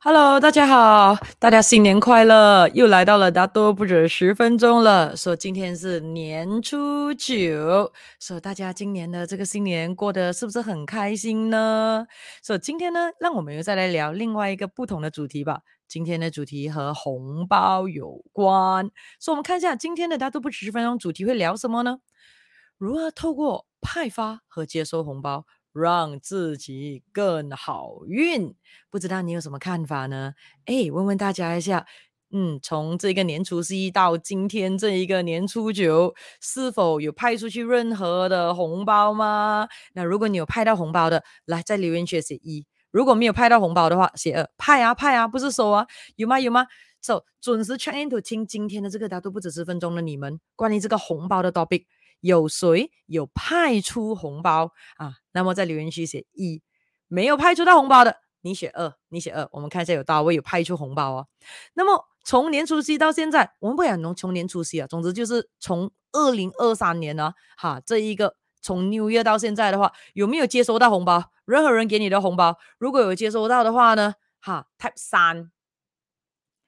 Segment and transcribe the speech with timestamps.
[0.00, 2.68] Hello，大家好，大家新年快乐！
[2.68, 5.16] 又来到了大多不止十分钟了。
[5.16, 12.06] 说今天是年初九，说大家今年的这个新年过得是不是很开心呢？
[12.44, 15.62] 说今天呢，让我们又再来聊另外一个不同的主题吧。
[15.88, 18.88] 今天的主题和红包有关，
[19.18, 21.98] 所以我们看一下今天的大多不止十分钟主题会聊什么呢？
[22.76, 28.54] 如何透过派发和接收红包，让自己更好运，
[28.90, 30.34] 不知道你有什么看法呢？
[30.66, 31.86] 哎，问问大家一下，
[32.30, 39.68] 嗯，从这个年初一到今天这一个年初九，是否有派出去任何的红包吗？
[39.94, 44.48] 那如果你有派到红包的，来在留言区写一；如果没有派到红包的话，写二。
[44.58, 46.66] 派啊派啊，不是收啊，有吗有吗？
[47.00, 51.84] 走准时 check in to 听今天的这个大都不止十分钟的你们，关于这个红包的 topic。
[52.20, 55.14] 有谁有派出红包啊？
[55.32, 56.62] 那么在留言区写一，
[57.06, 59.48] 没有派出到红包的，你写二，你写二。
[59.52, 61.28] 我们看一下有多少位有派出红包哦。
[61.74, 71.30] 那么从年初七到现在，我们不讲从年初七啊，总之就是从二零二三年呢，哈，这一个从 New Year 到现在的话，有没有接收到红包？
[71.44, 75.50] 任何人给你的红包，如果有接收到的话呢，哈，Type 三，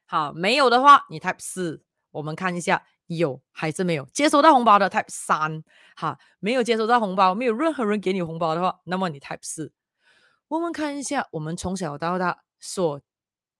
[0.06, 1.82] 好，没有的话你 Type 四。
[2.12, 2.84] 我们看一下。
[3.19, 5.64] 有还是没有接收到红包的 Type 三，
[5.97, 9.72] 哈，没有接收到红包，没有任何人给你红包的话，那么你 Type 四。
[10.48, 13.00] 我们看一下，我们从小到大所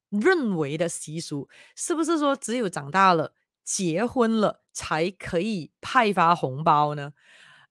[0.09, 3.33] 认为的习俗，是不是说只有长大了、
[3.65, 7.13] 结婚了才可以派发红包呢？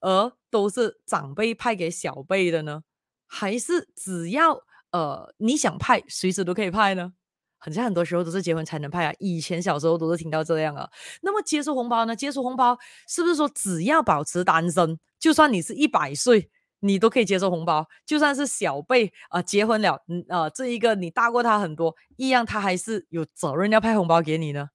[0.01, 2.83] 而都是长辈派给小辈的呢？
[3.25, 7.13] 还是只要呃你想派，随时都可以派呢？
[7.59, 10.89] 很像很多时候都是结婚才能派啊，以前小时候都是听到这样啊。
[11.21, 12.15] 那么接收红包呢？
[12.15, 17.87] 接收红包是不是说只要保持单身，就算你是一百岁，你都可以接受红包？
[18.05, 24.69] 就算是小辈啊、结婚了，嗯啊、这一个你大过他很多，一样他还是有责任要派红包给你呢？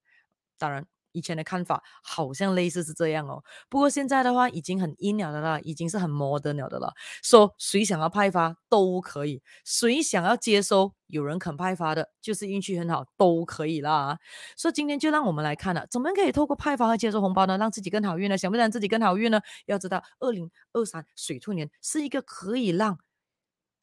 [0.57, 0.85] 当然。
[1.15, 6.93] 以前的看法好像类似是这样哦，不过现在的话已经很 in 了的啦，已经是很 mod 了的了。
[7.23, 14.19] 说谁想要派发都可以，谁想要接收有人肯派发的，就是运气很好都可以啦。
[14.57, 18.37] 所以今天就让我们来看了，怎么可以透过派发和接收红包呢，让自己更好运呢？
[18.37, 19.39] 想不想自己更好运呢？
[19.65, 22.99] 要知道，二零二三水兔年是一个可以让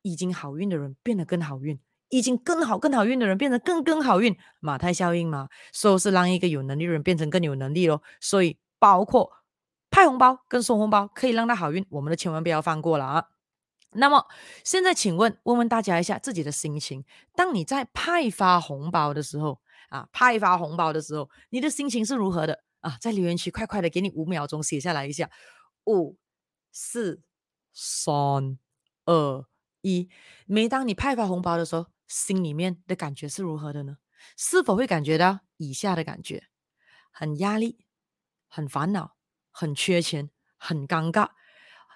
[0.02, 1.80] 已经好运的人变得更好运。
[2.12, 8.02] 已经更好、更好运的人变成更更好运，马太效应嘛，说是让一个有能力的人变成更有能力咯。
[8.20, 9.32] 所以包括
[9.90, 13.24] 派红包跟送红包可以让他好运，我们都千万不要放过了啊。
[13.92, 14.26] 那么
[14.62, 17.02] 现在请问问问大家一下自己的心情，
[17.34, 22.98] 当你在派发红包的时候啊，派发红包的时候，你的心情是如何的啊？
[23.00, 25.30] 在留言区快快的给你五秒钟写下来一下，
[25.86, 26.18] 五、
[26.72, 27.22] 四、
[27.72, 28.58] 三、
[29.06, 29.46] 二、
[29.80, 30.10] 一。
[30.44, 31.86] 每当你派发红包的时候。
[32.12, 33.96] 心里面的感觉是如何的呢？
[34.36, 36.44] 是否会感觉到以下的感觉：
[37.10, 37.86] 很压力、
[38.48, 39.16] 很烦恼、
[39.50, 40.28] 很缺钱、
[40.58, 41.30] 很尴尬、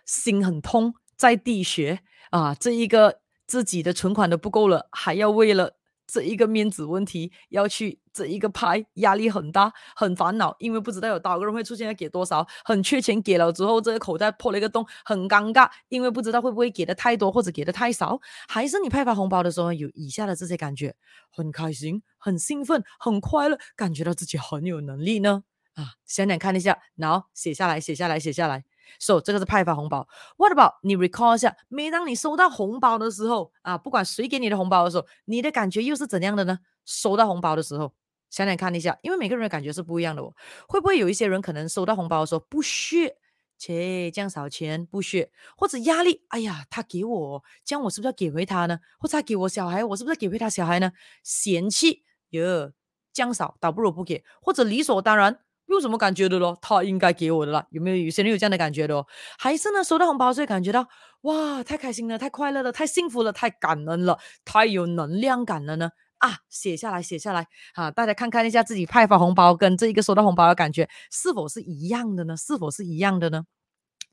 [0.06, 2.54] 心很痛，在地穴啊！
[2.54, 5.75] 这一个自己的存款都不够了，还要为了。
[6.06, 20.94] 这一个面子问题要去这一个拍，压力很大，很烦恼，因为不知道有多少个人会出现，要给多少，很缺钱，给了之后这个口袋破了一个洞，很尴尬，因为不知道会不会给的太多或者给的太少，还是你派发红包的时候有以下的这些感觉，
[21.30, 25.42] 很开心，很兴奋，很快乐，感觉到自己很有能力呢？
[25.74, 28.64] 啊，想想看一下，然后写下来，写下来，写下来。
[28.98, 30.08] So 这个是派发红包。
[30.36, 36.58] What about 你 recall 一下，每当你收到红包的时候啊，不管谁给你的红包的时候，你的感觉又是怎样的呢？
[36.84, 37.92] 收到红包的时候，
[38.30, 40.32] 想想看一下，因为每个人的感觉是不一样的哦。
[40.68, 43.16] 会不会有一些人可能收到红包的时候不屑，
[43.58, 46.22] 切这样少钱不屑，或者压力？
[46.28, 48.78] 哎呀，他给我，这样我是不是要给回他呢？
[48.98, 50.92] 或者他给我小孩，我是不是要给回他小孩呢？
[51.24, 52.72] 嫌弃哟，
[53.12, 55.40] 这样少倒不如不给，或者理所当然。
[55.76, 56.58] 有什么感觉的咯？
[56.60, 57.96] 他应该给我的啦，有没有？
[58.04, 59.06] 有些人有这样的感觉的哦？
[59.38, 59.84] 还是呢？
[59.84, 60.86] 收到红包所以感觉到
[61.22, 65.90] 哇，太开心了，太快乐了，太幸福了，太感恩了，太有能量感了呢？
[66.18, 72.36] 啊，写下来，写下来，啊，大家看看一下自己派发红包跟这一个收到红包的感觉是否是一样的呢？
[72.36, 73.44] 是否是一样的呢？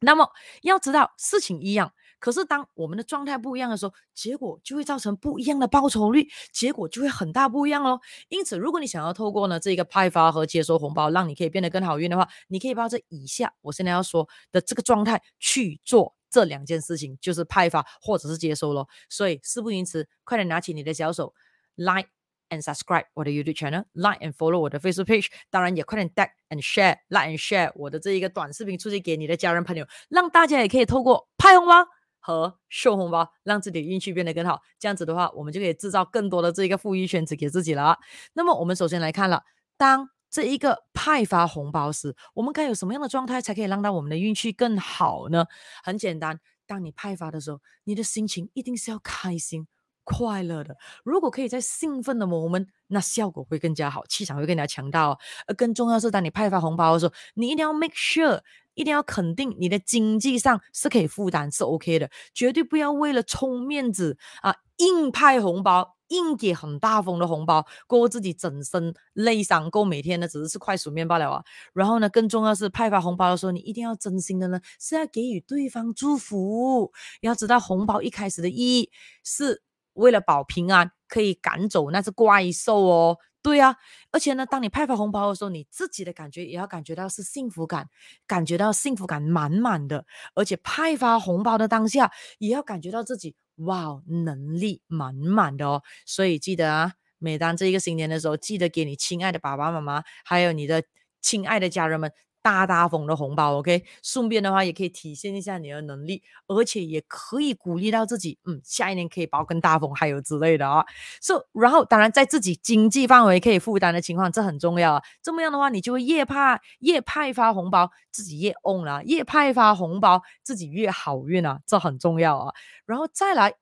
[0.02, 0.30] 那么
[0.64, 1.94] 要知道事情一样。
[2.24, 8.00] 可是，当我们的状态不一样的时候，结果就会造成不一样的报酬率，结果就会很大不一样喽。
[8.30, 18.88] 因此，如果你想要透过呢这个派发和接收红包，让你可以变得更好运的话，你可以抱着以下我现在要说的这个状态去做这两件事情，就是派发或者是接收喽。
[19.10, 21.34] 所以事不宜迟，快点拿起你的小手
[21.76, 22.08] ，like
[22.48, 27.74] and subscribe 我的 YouTube channel，like and follow 我的 Facebook page，当然也快点 tag and share，like and share
[27.76, 31.86] 我的这一个短视频出去给你的家人朋友，让大家也可以透过派红包。
[32.24, 34.62] 和收红包，让自己运气变得更好。
[34.80, 38.00] 这样子的话，我们就可以制造更多的这个富裕圈子给自己了。
[38.34, 39.44] 那么，我们首先来看了，
[39.78, 45.46] 当这一个派发红包时，我们该有什么样的状态才可以让到我们的运气更好呢？
[45.84, 49.68] 很简单，当你派发的时候，你的心情一定是要开心。
[50.06, 50.76] 快乐的，
[51.06, 55.18] 如果可以在兴奋的 moment，那效果会更加好，气场会更加强大哦。
[55.48, 58.42] 而更重要是，当你派发红包的时候，你一定要 make sure，
[58.76, 71.44] 一定要肯定你的经济上是可以负担，是 OK 的，绝对不要为了充面子啊，硬派红包，硬给很大封的红包，过自己整身累伤，过每天呢只是吃快熟面罢了啊。
[71.74, 76.92] 然后呢，更重要是派发红包的时候，你一定要真心的呢，是要给予对方祝福。
[77.22, 78.92] 要知道红包一开始的意义
[79.24, 79.62] 是。
[79.96, 83.20] 为了保平安，可以赶走那只怪兽哦。
[83.44, 83.76] 对呀，
[84.12, 87.90] 而且呢，当你派发红包的时候，你自己的感觉也要感觉到是幸福感，
[88.26, 90.06] 感觉到幸福感满满的。
[90.34, 92.10] 而且派发红包的当下，
[92.40, 95.84] 也要感觉到自己哇，能力满满的哦。
[96.06, 100.82] 所以记得啊，每当这一个新年的时候，记得给你亲爱的爸爸妈妈，还有你的
[101.22, 102.12] 亲爱的家人们。
[102.44, 110.86] 大大封的红包，OK，顺便的话也可以体现一下你的能力，而且也可以鼓励到自己，嗯，下一年可以包更大风，还有之类的啊。
[111.22, 115.04] So，然后当然在自己经济范围可以负担的情况，这很重要啊。
[115.22, 122.54] 这么样的话，你就会越派越派发红包，自己越 on 了，越派发红包，自己越好运啊，这很重要啊。
[122.86, 123.56] 然后再来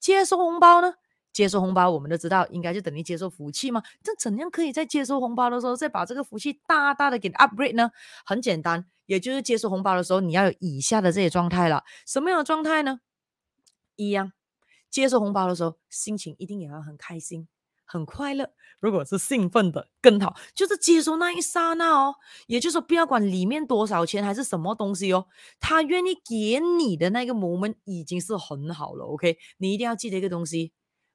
[0.00, 0.94] 接收红包呢？
[1.32, 3.82] 接收红包，我们都知道，应该就等于接受福气嘛。
[4.02, 7.90] 这怎样可以在接收红包的时候，再把这个福气大大的给 upgrade 呢？
[8.26, 11.84] 很简单，也就是接收红包的时候，你要有以下的这些状态了。
[12.06, 13.00] 什么样的状态呢？
[13.96, 14.32] 一样，
[14.90, 17.48] 接收红包的时候，心情一定也要很开心、
[17.86, 18.50] 很快乐。
[18.80, 22.16] 如果是兴奋的，更好，就是接收那一刹那哦。
[22.46, 25.26] 也就是说，不要管里面多少钱还是什么东西哦，
[25.60, 29.04] 他愿意给你的那个 moment 已经是很好了。
[29.04, 30.72] OK，你一定要记得一个东西。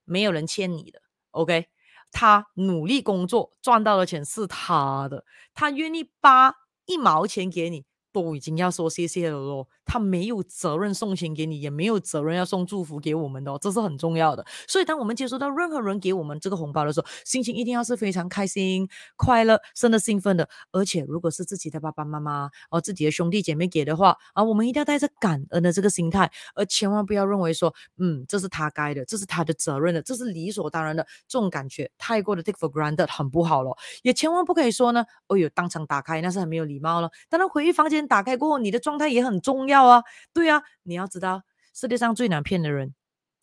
[0.07, 1.01] 没有人欠你的
[1.31, 1.67] ，OK？
[2.11, 6.55] 他努力工作赚到的钱是他的，他愿意发
[6.85, 7.85] 一毛钱给你。
[8.21, 14.43] 都已经要说谢谢了咯，他没有责任送钱给你，也没有责任要送祝福给我们的哦，这是很重要的。
[14.67, 20.49] 所以，当我们接收到任何人给我们这个红包的时候，心情一定要是非常开心、快乐、甚至兴奋的。
[20.71, 33.77] 而且，如果是自己的爸爸妈妈哦，自己的兄弟姐妹给的话啊，我们一定要带着感恩的这个心态，而千万不要认为说，嗯，这是他该的，这是他的责任的，这是理所当然的，这种感觉太过的 take for granted，很不好了。
[34.01, 37.11] 也千万不可以说呢，哦哟，当场打开那是很没有礼貌了。
[37.29, 38.06] 当然，回忆房间。
[38.07, 40.03] 打开过后，你的状态也很重要啊。
[40.33, 41.43] 对啊，你要知道，
[41.73, 42.93] 世界上最难骗的人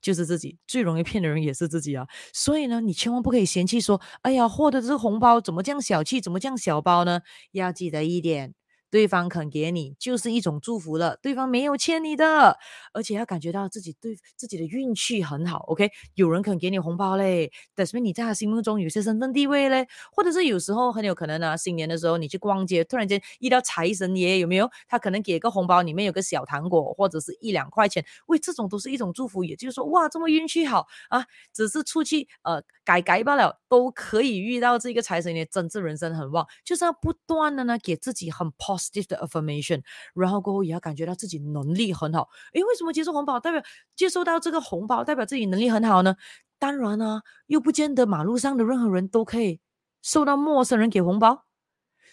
[0.01, 2.07] 就是自己，最容易骗的人也是自己啊。
[2.33, 7.21] 所以呢，你千万不可以嫌弃说，哎呀，获得这个红包怎么这样小气，怎么这样小包呢？
[7.53, 8.55] 要记得一点。
[8.95, 11.19] 对方肯给你，就是一种祝福了。
[11.21, 12.57] 对方没有欠你的，
[12.93, 15.65] 而且要感觉到自己对自己的运气很好。
[15.67, 24.71] OK，有人肯给你红包嘞，但是你在他心目中有些身份地位嘞，或者是有时候很有可能呢，新年的时候你去逛街，突然间遇到财神爷，有没有？
[24.87, 28.07] 他可能给个红包，里面有个小糖果，或者是一两块钱。
[28.27, 31.27] 喂，这种都是一种祝福，也就是说，哇，这么运气好啊！
[31.53, 36.47] 只是出去呃改改罢了，都可以遇到这个财神爷，真是人生很旺。
[36.65, 38.84] 就是要不断的呢，给自己很 positive。
[38.85, 39.83] Stiff 的 affirmation，
[40.15, 42.29] 然后过后也要感觉到自己能力很好。
[42.53, 43.63] 诶，为什么接受红包代表
[43.97, 46.17] 接受到这个红包代表自己能力很好呢？
[46.59, 49.61] 当然啊，又不见得马路上的任何人都可以
[50.03, 51.45] 收到陌生人给红包。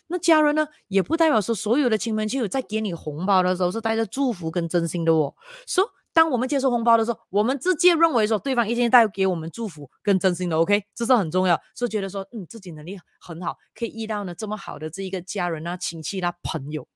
[0.07, 5.35] 那家人呢，也不代表说所有的亲朋戚友在给你红包的时候是带着祝福跟真心的哦。
[5.65, 11.57] 说当我们接受红包的时候，我们直接认为说对方一定带给我们祝福跟真心的，OK，这是很重要。
[11.73, 16.87] 是觉得说，嗯，自己能力很好，可以遇到呢这么好的这一个家人啊、亲戚啦、朋友。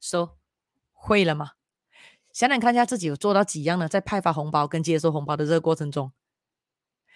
[0.00, 0.36] 说、
[0.92, 1.52] 会了吗？
[2.32, 3.88] 想想看一下自己有做到几样呢？
[3.88, 6.12] 在派发红包跟接收红包的这个过程中，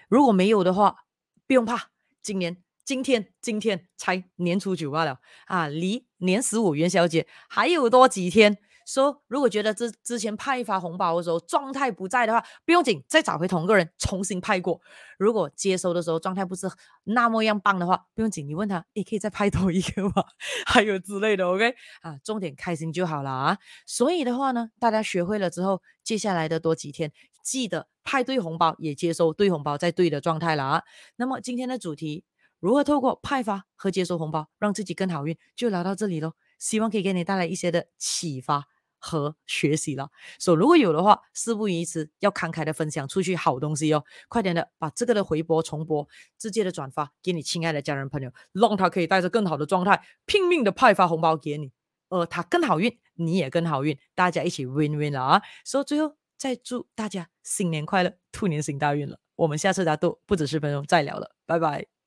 [0.09, 1.05] 如果没有的话，
[1.47, 1.91] 不用怕，
[2.23, 8.57] 今年今天今天才年初九罢了啊，离年十五元宵节还有多几天。
[8.87, 14.81] 说、如果觉得之之前派发红包的时候状态不在的话，不用紧，再找回同个人重新派过。
[15.19, 16.69] 如果接收的时候状态不是
[17.05, 20.25] 那么样棒的话，不用紧，你问他，也可以再派多一个吗？
[20.67, 23.59] 还有之类的，OK 啊，重点开心就好了啊。
[23.87, 27.13] 所以的话呢，大家学会了之后，接下来的多几天，
[27.45, 30.83] 记得派对红包，也接收对红包在对的状态了啊。
[31.17, 32.25] 那么今天的主题，
[32.59, 36.33] 如何透过派发和接收红包让自己更好运，就聊到这里喽。
[36.61, 38.69] 希望可以给你带来一些的启发。
[39.03, 51.73] 和学习了，所、以如果有的话，事不宜迟，要慷慨的分享出去好东西哦，快点的把这个的回播重播，直接的转发给你亲爱的家人朋友，让他可以带着更好的状态，拼命的派发红包给你，
[52.11, 55.43] 呃，他更好运，你也更好运，大家一起 win win 了啊！
[55.65, 59.19] 所、以最后再祝大家新年快乐，兔年行大运了。
[59.37, 62.00] 我们下次打赌不止十分钟再聊了，拜拜。